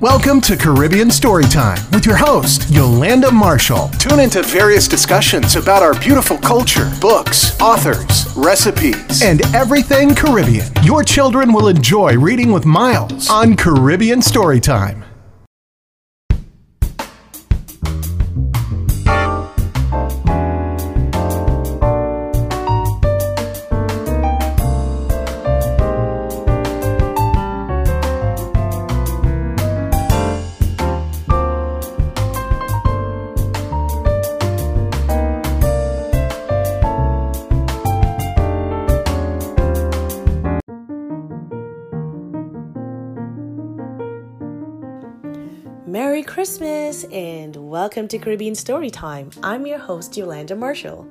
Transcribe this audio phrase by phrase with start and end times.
[0.00, 3.88] Welcome to Caribbean Storytime with your host, Yolanda Marshall.
[3.98, 10.68] Tune into various discussions about our beautiful culture, books, authors, recipes, and everything Caribbean.
[10.84, 15.07] Your children will enjoy reading with Miles on Caribbean Storytime.
[45.88, 49.34] Merry Christmas and welcome to Caribbean Storytime.
[49.42, 51.08] I'm your host, Yolanda Marshall.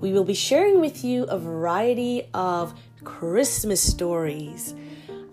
[0.00, 2.72] We will be sharing with you a variety of
[3.04, 4.74] Christmas stories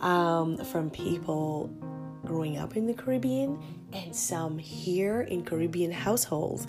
[0.01, 1.73] um, from people
[2.25, 3.57] growing up in the Caribbean
[3.93, 6.67] and some here in Caribbean households.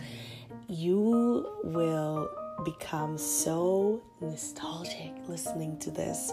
[0.68, 2.30] You will
[2.64, 6.32] become so nostalgic listening to this.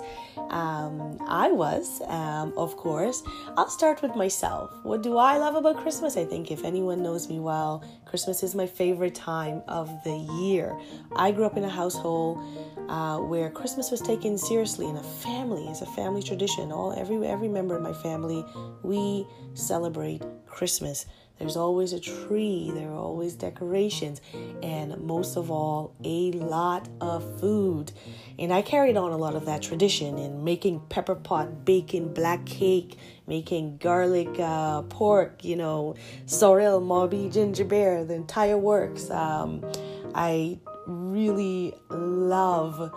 [0.50, 3.24] Um, I was, um, of course.
[3.58, 4.72] I'll start with myself.
[4.84, 6.18] What do I love about Christmas?
[6.18, 10.80] I think if anyone knows me well, Christmas is my favorite time of the year.
[11.16, 12.40] I grew up in a household
[12.88, 15.68] uh, where Christmas was taken seriously in a family.
[15.68, 16.72] It's a family tradition.
[16.72, 18.46] All every every member of my family,
[18.84, 21.06] we celebrate Christmas.
[21.42, 24.22] There's always a tree, there are always decorations,
[24.62, 27.92] and most of all, a lot of food.
[28.38, 32.46] And I carried on a lot of that tradition in making pepper pot, baking black
[32.46, 35.96] cake, making garlic uh, pork, you know,
[36.28, 39.10] sorrel, mauby, ginger beer, the entire works.
[39.10, 39.66] Um,
[40.14, 42.94] I really love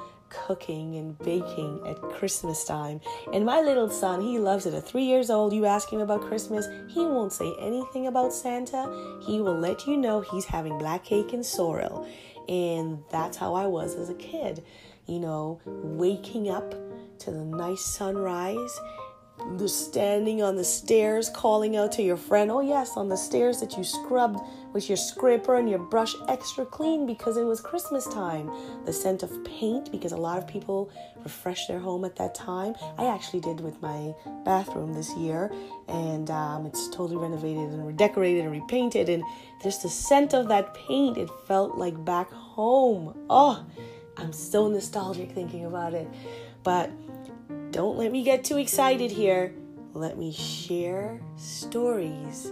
[0.46, 3.00] cooking and baking at Christmas time.
[3.32, 4.74] And my little son, he loves it.
[4.74, 9.18] At three years old, you ask him about Christmas, he won't say anything about Santa.
[9.26, 12.08] He will let you know he's having black cake and sorrel.
[12.48, 14.64] And that's how I was as a kid.
[15.06, 16.74] You know, waking up
[17.20, 18.80] to the nice sunrise
[19.56, 23.60] the standing on the stairs calling out to your friend oh yes on the stairs
[23.60, 24.38] that you scrubbed
[24.74, 28.50] with your scraper and your brush extra clean because it was christmas time.
[28.84, 30.90] The scent of paint because a lot of people
[31.22, 32.74] refresh their home at that time.
[32.98, 34.12] I actually did with my
[34.44, 35.50] bathroom this year
[35.88, 39.22] and um, it's totally renovated and redecorated and repainted and
[39.62, 43.16] there's the scent of that paint it felt like back home.
[43.30, 43.64] Oh
[44.16, 46.08] i'm so nostalgic thinking about it.
[46.64, 46.90] But
[47.70, 49.54] don't let me get too excited here.
[49.92, 52.50] Let me share stories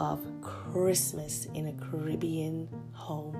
[0.00, 3.36] of Christmas in a Caribbean home.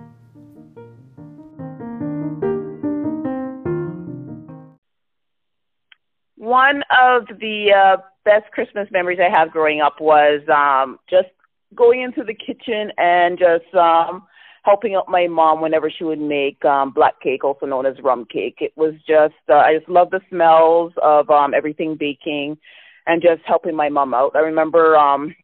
[6.36, 11.28] One of the uh, best Christmas memories I have growing up was um, just
[11.74, 14.26] going into the kitchen and just um,
[14.62, 18.26] helping out my mom whenever she would make um black cake, also known as rum
[18.30, 18.56] cake.
[18.60, 22.58] It was just uh, I just love the smells of um everything baking
[23.06, 24.36] and just helping my mom out.
[24.36, 25.34] I remember um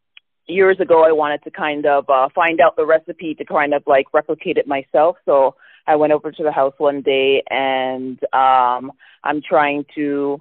[0.46, 3.82] years ago I wanted to kind of uh find out the recipe to kind of
[3.86, 5.16] like replicate it myself.
[5.24, 5.54] So
[5.86, 8.92] I went over to the house one day and um
[9.24, 10.40] I'm trying to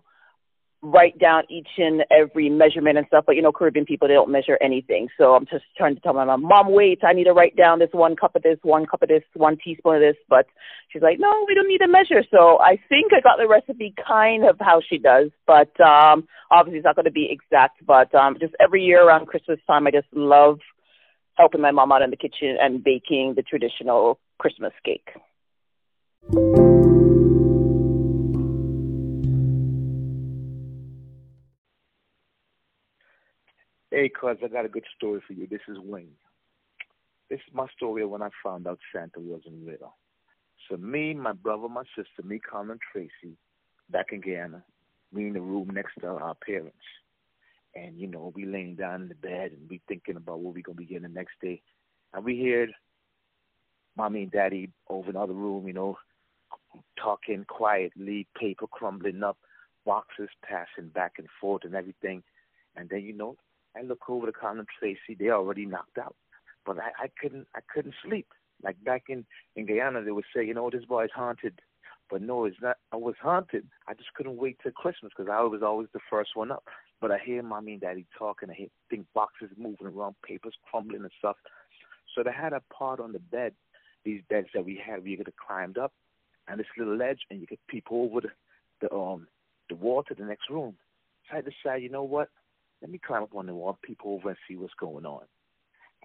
[0.85, 3.23] write down each and every measurement and stuff.
[3.25, 5.07] But you know, Caribbean people they don't measure anything.
[5.17, 7.79] So I'm just trying to tell my mom, Mom, wait, I need to write down
[7.79, 10.15] this one cup of this, one cup of this, one teaspoon of this.
[10.29, 10.45] But
[10.91, 12.23] she's like, No, we don't need to measure.
[12.31, 16.79] So I think I got the recipe kind of how she does, but um obviously
[16.79, 17.85] it's not gonna be exact.
[17.85, 20.59] But um just every year around Christmas time I just love
[21.35, 25.09] helping my mom out in the kitchen and baking the traditional Christmas cake.
[33.95, 35.47] Hey, cuz, I got a good story for you.
[35.47, 36.17] This is Wayne.
[37.29, 39.95] This is my story of when I found out Santa wasn't real.
[40.67, 43.37] So me, my brother, my sister, me, Colin, Tracy,
[43.89, 44.65] back in Guyana,
[45.13, 46.75] we in the room next to our parents.
[47.73, 50.61] And, you know, we laying down in the bed and we thinking about what we
[50.61, 51.61] going to be getting the next day.
[52.13, 52.73] And we heard
[53.95, 55.97] mommy and daddy over in the other room, you know,
[57.01, 59.37] talking quietly, paper crumbling up,
[59.85, 62.23] boxes passing back and forth and everything.
[62.75, 63.37] And then, you know,
[63.75, 65.15] I look over to Colin Tracy.
[65.17, 66.15] They already knocked out,
[66.65, 67.47] but I, I couldn't.
[67.55, 68.27] I couldn't sleep.
[68.63, 69.25] Like back in
[69.55, 71.59] in Guyana, they would say, you know, this boy's haunted.
[72.09, 72.77] But no, it's not.
[72.91, 73.67] I was haunted.
[73.87, 76.63] I just couldn't wait till Christmas because I was always the first one up.
[77.01, 78.49] But I hear mommy and daddy talking.
[78.49, 81.35] I hear think boxes moving around, papers crumbling and stuff.
[82.13, 83.53] So they had a part on the bed,
[84.05, 85.91] these beds that we had where you could have climbed up,
[86.47, 88.29] and this little ledge, and you could peep over the
[88.81, 89.27] the um
[89.69, 90.75] the wall to the next room.
[91.29, 92.29] So I decided, you know what?
[92.81, 95.23] Let me climb up on the wall, peep over and see what's going on.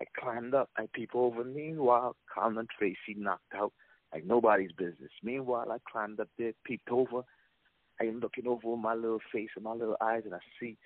[0.00, 1.44] I climbed up, I peep over.
[1.44, 3.72] Meanwhile, Colin and Tracy knocked out
[4.12, 5.10] like nobody's business.
[5.22, 7.22] Meanwhile, I climbed up there, peeped over.
[8.00, 10.78] I am looking over my little face and my little eyes, and I see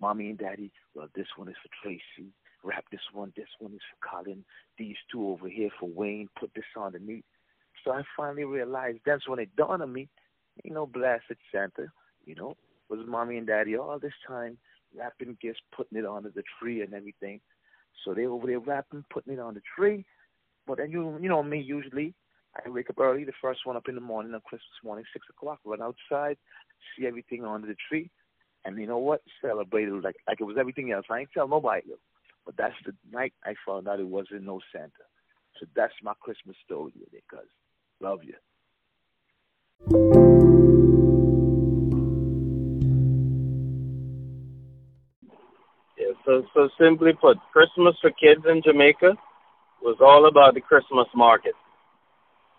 [0.00, 0.72] mommy and daddy.
[0.94, 2.32] Well, this one is for Tracy.
[2.64, 3.32] Wrap this one.
[3.36, 4.44] This one is for Colin.
[4.78, 6.28] These two over here for Wayne.
[6.38, 7.24] Put this underneath.
[7.84, 10.08] So I finally realized that's when it dawned on me.
[10.64, 11.88] Ain't no blasted Santa,
[12.24, 12.56] you know.
[12.88, 14.58] Was mommy and daddy all this time
[14.96, 17.40] wrapping gifts, putting it under the tree and everything.
[18.04, 20.04] So they over there wrapping, putting it on the tree.
[20.66, 22.14] But then you you know me usually
[22.54, 25.26] I wake up early, the first one up in the morning on Christmas morning, six
[25.30, 26.36] o'clock, run outside,
[26.96, 28.10] see everything under the tree,
[28.64, 29.22] and you know what?
[29.40, 31.06] Celebrate like like it was everything else.
[31.10, 31.96] I ain't tell nobody though.
[32.44, 34.90] But that's the night I found out it wasn't no Santa.
[35.60, 36.92] So that's my Christmas story
[37.30, 37.48] cuz.
[38.00, 38.34] Love you.
[46.24, 49.14] So so simply put, Christmas for kids in Jamaica
[49.82, 51.54] was all about the Christmas market.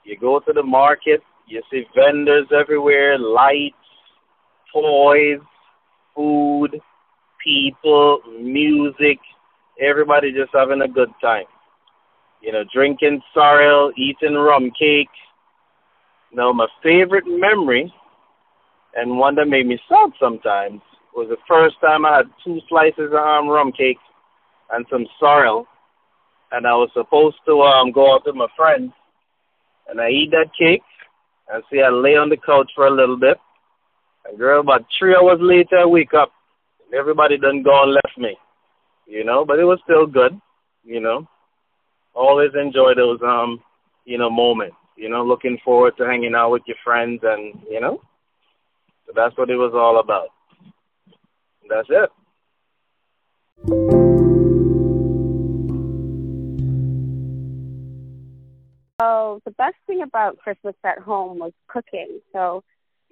[0.04, 3.76] You go to the market, you see vendors everywhere, lights,
[4.74, 5.40] toys,
[6.16, 6.80] food,
[7.44, 9.20] people, music,
[9.82, 11.46] everybody just having a good time.
[12.42, 15.08] You know, drinking sorrel, eating rum cake.
[16.34, 17.94] Now, my favorite memory,
[18.96, 20.82] and one that made me sad sometimes,
[21.16, 23.98] was the first time I had two slices of um, rum cake
[24.72, 25.68] and some sorrel,
[26.52, 28.92] and I was supposed to um go out with my friends,
[29.90, 30.84] and I eat that cake,
[31.52, 33.38] and see I lay on the couch for a little bit,
[34.26, 36.32] and girl, about three hours later I wake up,
[36.86, 38.38] and everybody done gone left me,
[39.08, 40.40] you know, but it was still good,
[40.84, 41.28] you know.
[42.16, 43.60] Always enjoy those um,
[44.06, 47.80] you know, moments, you know, looking forward to hanging out with your friends and, you
[47.80, 48.02] know,
[49.06, 50.30] so that's what it was all about.
[51.70, 52.10] That's it.
[59.02, 62.20] So the best thing about Christmas at home was cooking.
[62.32, 62.64] So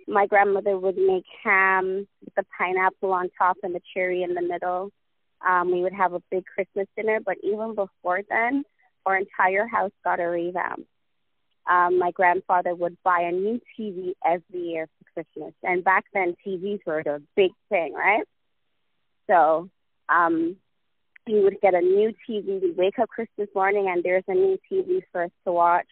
[0.07, 4.42] my grandmother would make ham with the pineapple on top and the cherry in the
[4.42, 4.92] middle.
[5.45, 8.63] Um, we would have a big Christmas dinner, but even before then,
[9.06, 10.86] our entire house got a revamp.
[11.69, 16.36] Um, my grandfather would buy a new TV every year for Christmas, and back then
[16.45, 18.24] TVs were the big thing, right?
[19.31, 19.69] So
[20.10, 20.57] um,
[21.25, 22.62] he would get a new TV.
[22.62, 25.88] We'd wake up Christmas morning, and there's a new TV for us to watch.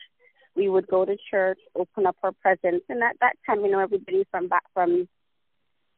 [0.55, 3.79] We would go to church, open up our presents, and at that time, you know,
[3.79, 5.07] everybody from back from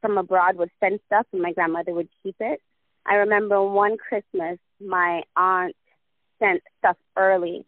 [0.01, 2.61] from abroad would send stuff, and my grandmother would keep it.
[3.05, 5.75] I remember one Christmas, my aunt
[6.39, 7.65] sent stuff early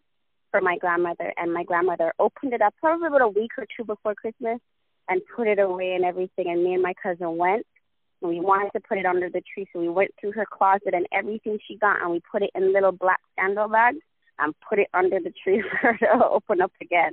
[0.50, 3.84] for my grandmother, and my grandmother opened it up probably about a week or two
[3.84, 4.60] before Christmas
[5.08, 6.46] and put it away and everything.
[6.48, 7.66] And me and my cousin went,
[8.22, 10.94] and we wanted to put it under the tree, so we went through her closet
[10.94, 13.98] and everything she got, and we put it in little black sandal bags
[14.38, 17.12] and put it under the tree for her to open up again.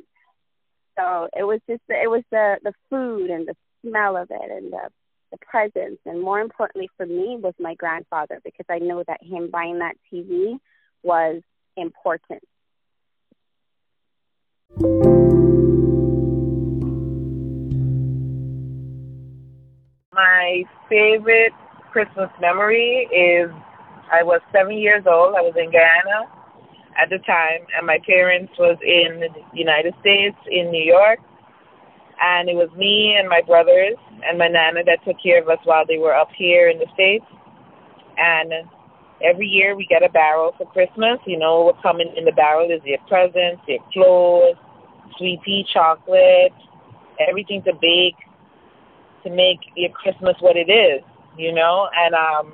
[0.98, 4.72] So it was just it was the the food and the smell of it and
[4.72, 4.90] the
[5.32, 9.50] the presents and more importantly for me was my grandfather because I know that him
[9.50, 10.58] buying that TV
[11.04, 11.42] was
[11.78, 12.44] important.
[20.92, 21.54] Favorite
[21.92, 23.50] Christmas memory is
[24.12, 25.36] I was seven years old.
[25.40, 26.28] I was in Guyana
[27.02, 31.20] at the time, and my parents was in the United States in New York,
[32.20, 33.96] and it was me and my brothers
[34.28, 36.88] and my nana that took care of us while they were up here in the
[36.94, 37.26] states.
[38.18, 38.52] And
[39.24, 41.20] every year we get a barrel for Christmas.
[41.26, 44.60] You know what coming in the barrel is your presents, your clothes,
[45.18, 46.52] sweet pea chocolate,
[47.18, 48.20] everything to bake
[49.24, 51.02] to make your Christmas what it is,
[51.38, 51.88] you know.
[51.96, 52.54] And um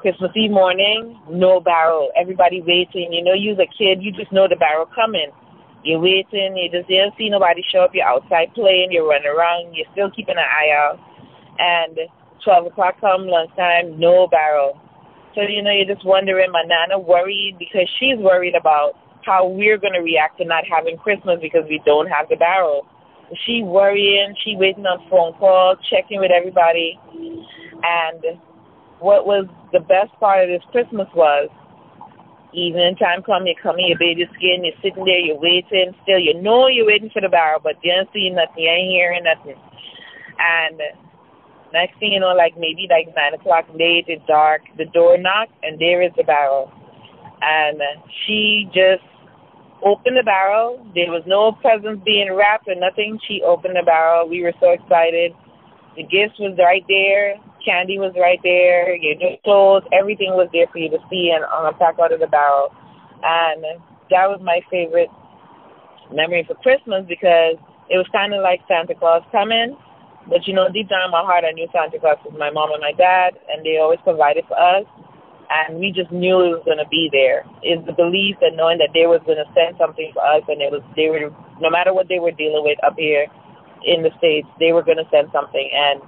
[0.00, 2.10] Christmas Eve morning, no barrel.
[2.20, 3.12] Everybody waiting.
[3.12, 5.30] You know, you're a kid, you just know the barrel coming.
[5.82, 9.74] You're waiting, you just didn't see nobody show up, you're outside playing, you're running around,
[9.74, 10.98] you're still keeping an eye out.
[11.58, 11.98] And
[12.42, 14.80] twelve o'clock come lunchtime, no barrel.
[15.34, 18.92] So, you know, you're just wondering, my nana worried because she's worried about
[19.26, 22.86] how we're going to react to not having Christmas because we don't have the barrel.
[23.46, 26.98] She worrying, she waiting on phone calls, checking with everybody.
[27.82, 28.38] And
[29.00, 31.50] what was the best part of this Christmas was
[32.54, 36.18] evening time come, you come in your baby skin, you're sitting there, you're waiting, still
[36.18, 39.24] you know you're waiting for the barrel, but you ain't seeing nothing, you ain't hearing
[39.24, 39.58] nothing.
[40.38, 40.80] And
[41.72, 45.52] next thing you know, like maybe like nine o'clock late, it's dark, the door knocked
[45.62, 46.72] and there is the barrel.
[47.42, 47.80] And
[48.24, 49.02] she just
[49.84, 50.84] opened the barrel.
[50.94, 53.18] There was no presents being wrapped or nothing.
[53.28, 54.28] She opened the barrel.
[54.28, 55.32] We were so excited.
[55.96, 57.36] The gifts was right there.
[57.64, 61.44] candy was right there, your new clothes, everything was there for you to see and
[61.44, 62.74] on a pack out of the barrel.
[63.22, 63.64] And
[64.10, 65.08] that was my favorite
[66.12, 67.56] memory for Christmas because
[67.88, 69.76] it was kind of like Santa Claus coming.
[70.28, 72.72] But you know, deep down in my heart, I knew Santa Claus was my mom
[72.72, 74.84] and my dad, and they always provided for us.
[75.50, 77.44] And we just knew it was going to be there.
[77.62, 80.62] Is the belief and knowing that they was going to send something for us, and
[80.62, 83.26] it was they were no matter what they were dealing with up here
[83.84, 85.68] in the states, they were going to send something.
[85.72, 86.00] And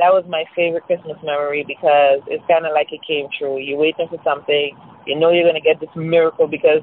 [0.00, 3.60] that was my favorite Christmas memory because it's kind of like it came true.
[3.60, 4.72] You're waiting for something,
[5.06, 6.80] you know you're going to get this miracle because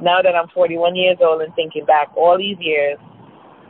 [0.00, 2.98] now that I'm 41 years old and thinking back all these years,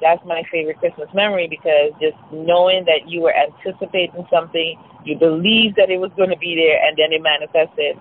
[0.01, 5.77] that's my favorite Christmas memory because just knowing that you were anticipating something, you believed
[5.77, 7.97] that it was going to be there, and then it manifested.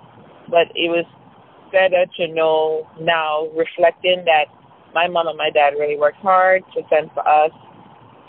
[0.50, 1.06] But it was
[1.72, 4.46] better to know now, reflecting that
[4.94, 7.52] my mom and my dad really worked hard to send for us,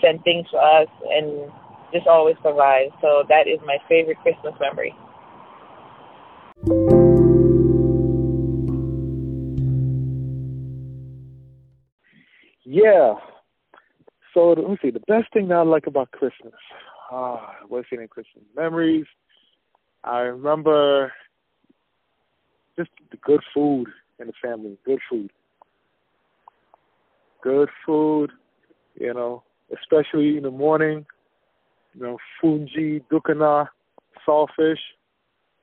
[0.01, 1.51] send things for us, and
[1.93, 2.89] just always provide.
[3.01, 4.95] So that is my favorite Christmas memory.
[12.67, 13.15] Yeah,
[14.35, 14.91] so let me see.
[14.91, 16.53] The best thing that I like about Christmas,
[17.11, 19.07] ah, what's in Christmas memories.
[20.03, 21.13] I remember
[22.77, 23.87] just the good food
[24.19, 24.77] in the family.
[24.85, 25.31] Good food.
[27.43, 28.33] Good food.
[28.99, 31.07] You know, especially in the morning.
[31.95, 33.69] You know, fungi, dukana,
[34.27, 34.79] saltfish,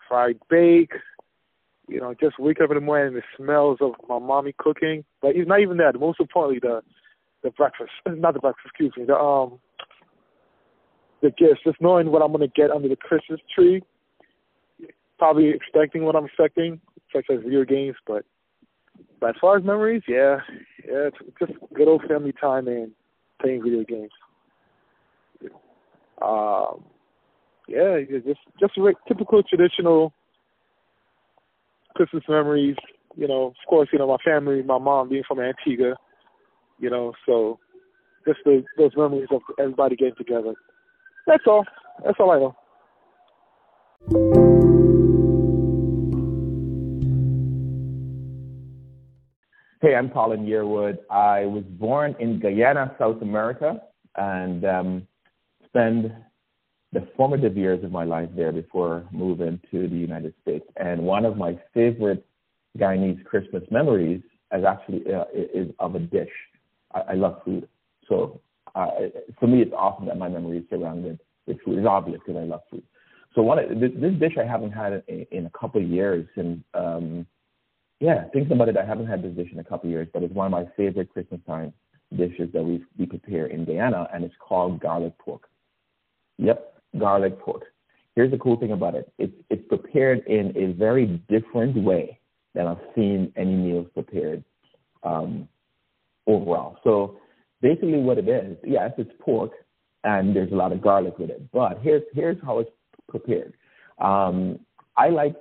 [0.08, 0.94] fried bake.
[1.90, 5.04] You know, just wake up in the morning and the smells of my mommy cooking.
[5.22, 6.00] But it's not even that.
[6.00, 6.82] Most importantly, the
[7.44, 9.60] the breakfast, not the breakfast, excuse me, the um,
[11.22, 11.62] the gifts.
[11.64, 13.82] Just knowing what I'm gonna get under the Christmas tree.
[15.18, 16.82] Probably expecting what I'm expecting,
[17.14, 18.26] such as video games, but
[19.20, 20.38] but as far as memories, yeah,
[20.86, 22.92] yeah, it's just good old family time and
[23.40, 24.12] playing video games.
[26.22, 26.84] Um,
[27.68, 30.14] yeah, just just a typical traditional
[31.96, 32.76] Christmas memories.
[33.16, 35.96] You know, of course, you know my family, my mom being from Antigua,
[36.82, 37.60] you know, so
[38.28, 40.54] just the, those memories of everybody getting together.
[41.28, 41.64] That's all.
[42.04, 42.56] That's all I know.
[49.82, 50.98] Hey, I'm Colin Yearwood.
[51.10, 53.82] I was born in Guyana, South America,
[54.16, 55.08] and um,
[55.66, 56.12] spent
[56.94, 60.66] the formative years of my life there before moving to the United States.
[60.78, 62.26] And one of my favorite
[62.78, 64.22] Guyanese Christmas memories
[64.54, 66.30] is actually uh, is of a dish
[66.94, 67.68] I, I love food.
[68.08, 68.42] So
[68.76, 68.88] uh,
[69.40, 71.80] for me, it's awesome that my memory is surrounded with food.
[71.80, 72.84] It's obvious because I love food.
[73.36, 76.64] So one this, this dish I haven't had in, in a couple of years, and
[76.74, 77.26] um,
[78.00, 80.24] yeah, thinking about it, I haven't had this dish in a couple of years, but
[80.24, 81.74] it's one of my favorite Christmas time
[82.18, 85.44] dishes that we we prepare in Guyana, and it's called garlic pork.
[86.40, 87.64] Yep, garlic pork.
[88.16, 89.12] Here's the cool thing about it.
[89.18, 92.20] It's it's prepared in a very different way
[92.54, 94.44] than I've seen any meals prepared
[95.04, 95.48] um,
[96.28, 96.78] overall.
[96.84, 97.18] So
[97.62, 99.52] basically what it is, yes, it's pork
[100.04, 101.52] and there's a lot of garlic with it.
[101.52, 102.72] But here's here's how it's
[103.08, 103.54] prepared.
[104.00, 104.60] Um,
[104.98, 105.36] I like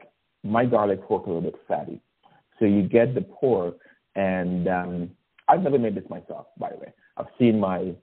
[0.45, 2.01] my garlic pork a little bit fatty.
[2.59, 3.77] So you get the pork
[4.15, 5.11] and um,
[5.49, 6.93] I've never made this myself, by the way.
[7.17, 7.95] I've seen my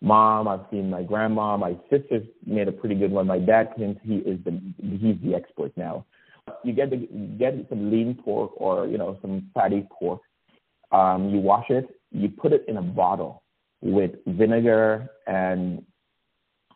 [0.00, 3.26] mom, I've seen my grandma, my sister made a pretty good one.
[3.26, 6.04] My dad claims he is the he's the expert now.
[6.62, 10.20] You get the get some lean pork or you know some fatty pork.
[10.92, 13.42] Um, you wash it you put it in a bottle
[13.82, 15.84] with vinegar and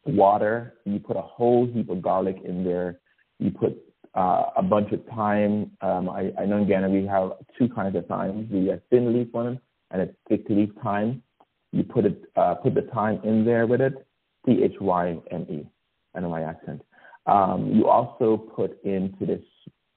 [0.04, 0.75] water.
[0.85, 3.00] You put a whole heap of garlic in there.
[3.38, 3.78] You put
[4.14, 5.71] uh, a bunch of thyme.
[5.80, 8.49] Um, I, I know in Guyana we have two kinds of thyme.
[8.68, 11.23] Have thin leaf one and a thick leaf thyme.
[11.73, 13.95] You put it, uh, put the thyme in there with it.
[14.45, 15.66] T H Y M E.
[16.14, 16.83] I know my accent.
[17.26, 19.42] Um, you also put into this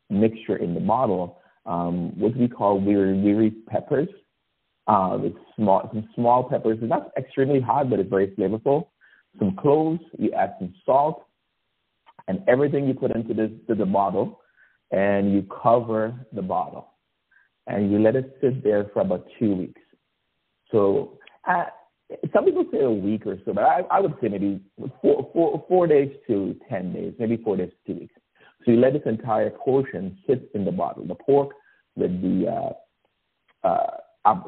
[0.10, 4.10] mixture in the bottle um, what we call wiri wiri peppers
[4.88, 6.80] uh, with small some small peppers.
[6.82, 8.88] It's not extremely hot, but it's very flavorful.
[9.40, 10.02] Some cloves.
[10.18, 11.24] You add some salt,
[12.28, 14.42] and everything you put into this to the bottle,
[14.92, 16.90] and you cover the bottle,
[17.68, 19.82] and you let it sit there for about two weeks.
[20.72, 21.18] So.
[21.48, 21.66] Uh,
[22.34, 24.60] some people say a week or so, but I, I would say maybe
[25.02, 28.14] four, four, four days to 10 days, maybe four days to two weeks.
[28.66, 31.52] So you let this entire portion sit in the bottle, the pork
[31.96, 32.48] with the
[33.64, 33.98] uh, uh,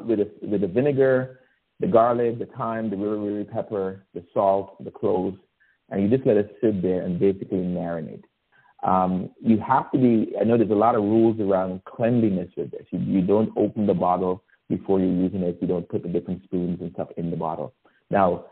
[0.06, 1.40] with the, with the vinegar,
[1.80, 5.36] the garlic, the thyme, the wiri really pepper, the salt, the cloves,
[5.90, 8.22] and you just let it sit there and basically marinate.
[8.84, 12.70] Um, you have to be, I know there's a lot of rules around cleanliness with
[12.70, 12.86] this.
[12.90, 15.58] You, you don't open the bottle before you're using it.
[15.60, 17.74] You don't put the different spoons and stuff in the bottle.
[18.10, 18.46] Now,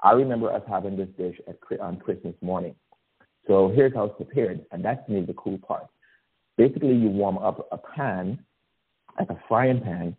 [0.00, 2.74] I remember us having this dish at, on Christmas morning.
[3.46, 5.86] So here's how it's prepared, and that's the cool part.
[6.56, 8.38] Basically, you warm up a pan,
[9.18, 10.16] like a frying pan,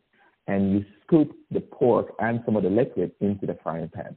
[0.47, 4.15] and you scoop the pork and some of the liquid into the frying pan,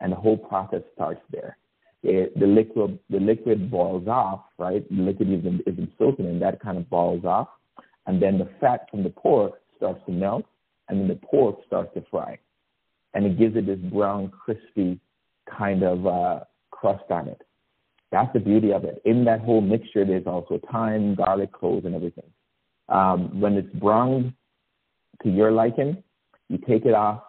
[0.00, 1.56] and the whole process starts there.
[2.02, 4.88] It, the liquid the liquid boils off, right?
[4.88, 7.48] The liquid isn't isn't soaking, and that kind of boils off,
[8.06, 10.44] and then the fat from the pork starts to melt,
[10.88, 12.38] and then the pork starts to fry,
[13.14, 15.00] and it gives it this brown, crispy
[15.58, 17.42] kind of uh, crust on it.
[18.10, 19.02] That's the beauty of it.
[19.04, 22.24] In that whole mixture, there's also thyme, garlic, cloves, and everything.
[22.88, 24.32] Um, when it's browned
[25.22, 26.02] to your liking,
[26.48, 27.22] you take it off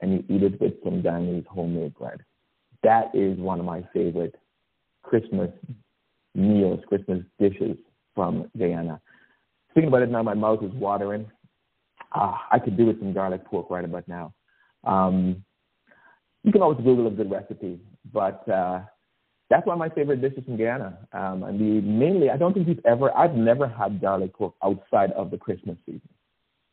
[0.00, 2.20] and you eat it with some Guyanese homemade bread.
[2.82, 4.34] That is one of my favorite
[5.02, 5.50] Christmas
[6.34, 7.76] meals, Christmas dishes
[8.14, 9.00] from Guyana.
[9.74, 11.30] Thinking about it now, my mouth is watering.
[12.12, 14.34] Ah, I could do with some garlic pork right about now.
[14.84, 15.44] Um,
[16.42, 17.80] you can always Google a good recipe,
[18.12, 18.80] but uh,
[19.50, 20.98] that's one of my favorite dishes from Guyana.
[21.12, 25.12] Um, I mean, mainly, I don't think we've ever, I've never had garlic pork outside
[25.12, 26.08] of the Christmas season.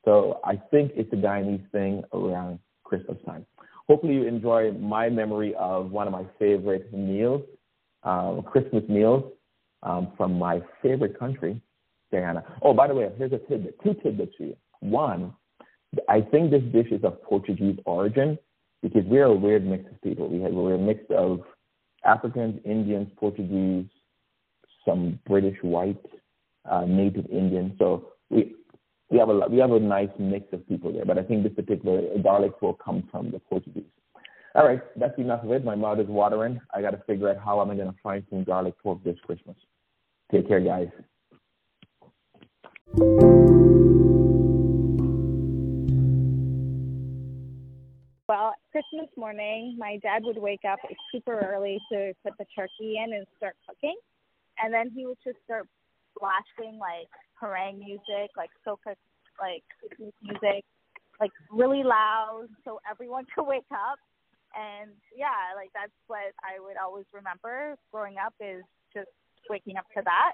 [0.07, 3.45] So I think it's a Guyanese thing around Christmas time.
[3.89, 7.41] Hopefully, you enjoy my memory of one of my favorite meals,
[8.03, 9.25] um, Christmas meals
[9.83, 11.61] um, from my favorite country,
[12.09, 12.41] Guyana.
[12.61, 14.55] Oh, by the way, here's a tidbit, two tidbits for you.
[14.79, 15.33] One,
[16.07, 18.39] I think this dish is of Portuguese origin
[18.81, 20.29] because we're a weird mix of people.
[20.29, 21.41] We have, we're a mix of
[22.05, 23.87] Africans, Indians, Portuguese,
[24.85, 25.99] some British white,
[26.71, 27.75] uh, native Indian.
[27.77, 28.55] So we
[29.09, 31.05] we have a we have a nice mix of people there.
[31.05, 33.83] But I think this particular garlic pork comes from the Portuguese.
[34.55, 35.63] All right, that's enough of it.
[35.63, 36.59] My mouth is watering.
[36.73, 39.17] I got to figure out how am I going to find some garlic pork this
[39.23, 39.55] Christmas.
[40.31, 40.87] Take care, guys.
[48.27, 50.79] Well, Christmas morning, my dad would wake up
[51.11, 53.95] super early to put the turkey in and start cooking.
[54.61, 55.67] And then he would just start
[56.19, 57.07] blasting like
[57.39, 58.95] parang music, like soca,
[59.39, 59.63] like
[60.21, 60.63] music,
[61.19, 63.99] like really loud so everyone could wake up.
[64.55, 69.09] And yeah, like that's what I would always remember growing up is just
[69.49, 70.33] waking up to that.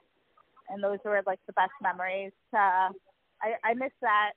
[0.69, 2.31] And those were like the best memories.
[2.53, 2.93] Uh,
[3.43, 4.31] I, I miss that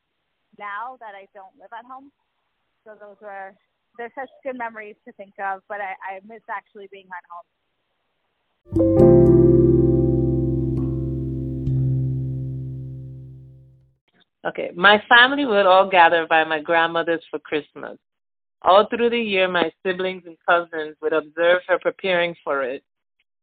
[0.59, 2.11] now that I don't live at home.
[2.85, 3.55] So those were
[3.99, 8.96] they're such good memories to think of, but I, I miss actually being at home.
[14.47, 17.99] Okay, my family would all gather by my grandmother's for Christmas.
[18.63, 22.85] All through the year, my siblings and cousins would observe her preparing for it.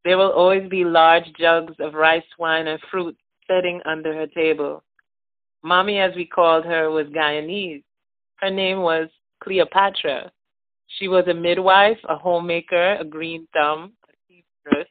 [0.06, 3.18] There will always be large jugs of rice wine and fruit
[3.50, 4.84] sitting under her table.
[5.62, 7.84] Mommy, as we called her, was Guyanese.
[8.36, 9.10] Her name was
[9.42, 10.32] Cleopatra.
[11.00, 14.88] She was a midwife, a homemaker, a green thumb, a seamstress,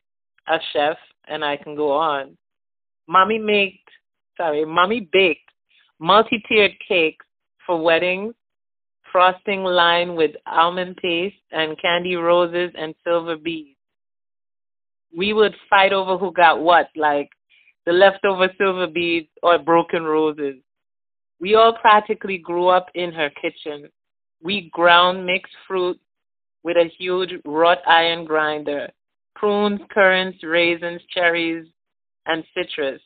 [0.46, 0.96] a chef,
[1.28, 2.36] and I can go on.
[3.06, 3.78] Mommy made,
[4.36, 5.51] sorry, mommy baked
[5.98, 7.24] multi-tiered cakes
[7.66, 8.34] for weddings,
[9.10, 13.76] frosting lined with almond paste and candy roses and silver beads.
[15.16, 17.30] We would fight over who got what, like
[17.84, 20.56] the leftover silver beads or broken roses.
[21.40, 23.88] We all practically grew up in her kitchen.
[24.42, 26.00] We ground mixed fruit
[26.62, 28.90] with a huge wrought iron grinder,
[29.34, 31.66] prunes, currants, raisins, cherries,
[32.26, 33.00] and citrus.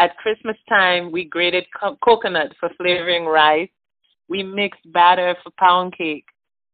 [0.00, 3.68] At Christmas time, we grated co- coconut for flavoring rice.
[4.30, 6.24] We mixed batter for pound cake,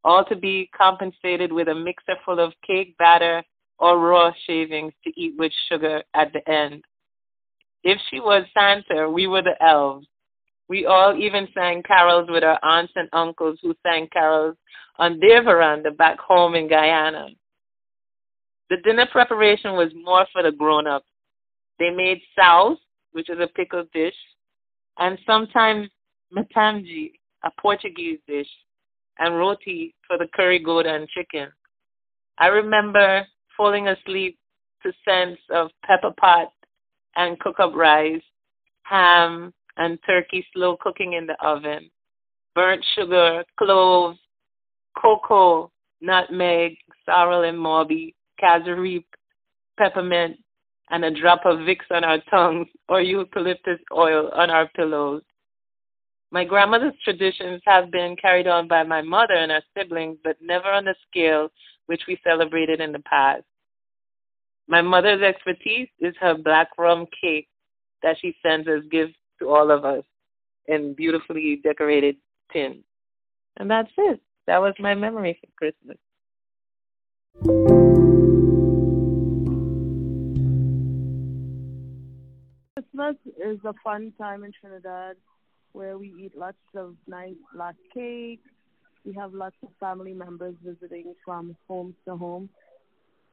[0.05, 3.43] all to be compensated with a mixer full of cake batter
[3.81, 6.85] or raw shavings to eat with sugar at the end.
[7.83, 10.07] If she was Santa, we were the elves.
[10.69, 14.57] We all even sang carols with our aunts and uncles who sang carols
[15.01, 17.27] on their veranda back home in Guyana.
[18.71, 21.07] The dinner preparation was more for the grown ups.
[21.81, 22.79] They made souse,
[23.17, 24.15] which is a pickled dish,
[24.99, 25.89] and sometimes
[26.37, 27.13] matamji,
[27.45, 28.49] a Portuguese dish,
[29.19, 31.49] and roti for the curry goat and chicken.
[32.37, 33.27] I remember
[33.57, 34.39] falling asleep
[34.83, 36.53] to scents of pepper pot
[37.17, 38.21] and cook up rice,
[38.83, 41.89] ham, and turkey slow cooking in the oven,
[42.55, 44.19] burnt sugar, cloves,
[45.01, 45.71] cocoa,
[46.03, 46.77] nutmeg,
[47.07, 49.07] sorrel and mauby, cassareep,
[49.79, 50.37] peppermint,
[50.90, 55.22] and a drop of Vicks on our tongues or eucalyptus oil on our pillows.
[56.31, 60.68] My grandmother's traditions have been carried on by my mother and her siblings, but never
[60.68, 61.51] on the scale
[61.87, 63.44] which we celebrated in the past.
[64.68, 67.49] My mother's expertise is her black rum cake
[68.03, 70.03] that she sends as gifts to all of us
[70.66, 72.16] in beautifully decorated
[72.53, 72.83] tins.
[73.59, 74.20] And that's it.
[74.46, 75.99] That was my memory for Christmas.
[82.97, 85.17] Christmas is a fun time in Trinidad
[85.73, 88.41] where we eat lots of nice black cake.
[89.05, 92.49] We have lots of family members visiting from home to home.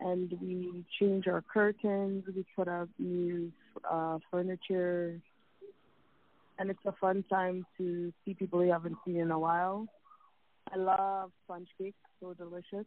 [0.01, 3.53] And we change our curtains, we put up new
[3.89, 5.21] uh, furniture.
[6.59, 9.87] And it's a fun time to see people we haven't seen in a while.
[10.73, 12.85] I love sponge cake, so delicious.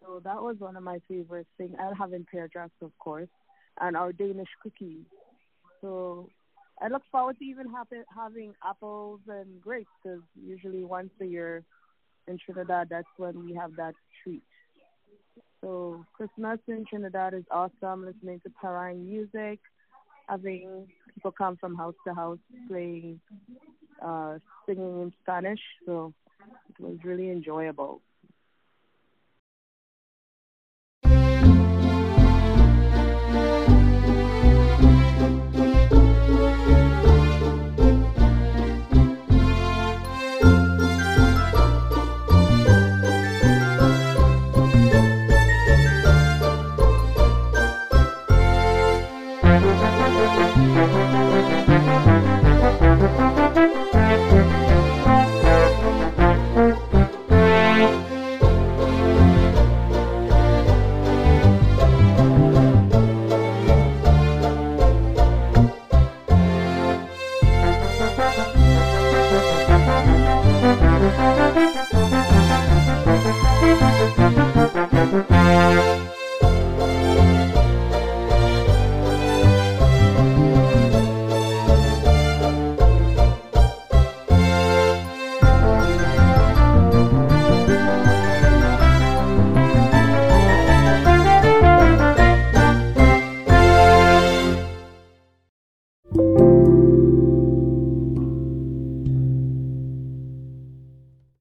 [0.00, 1.74] So that was one of my favorite things.
[1.78, 3.28] And having pear dress, of course,
[3.80, 5.04] and our Danish cookies.
[5.84, 6.30] So
[6.80, 11.62] I look forward to even have, having apples and grapes because usually once a year
[12.26, 14.42] in Trinidad, that's when we have that treat.
[15.60, 18.06] So Christmas in Trinidad is awesome.
[18.06, 19.60] Listening to Parang music,
[20.28, 23.20] having people come from house to house playing,
[24.04, 25.60] uh, singing in Spanish.
[25.86, 26.14] So
[26.70, 28.00] it was really enjoyable.